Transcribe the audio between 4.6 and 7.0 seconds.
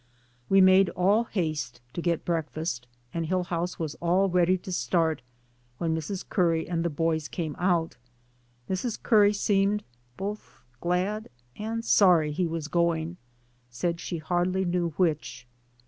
start when Mrs. Curry and the